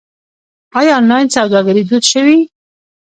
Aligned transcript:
آیا 0.77 0.91
آنلاین 0.99 1.27
سوداګري 1.35 1.83
دود 1.89 2.03
شوې؟ 2.11 2.37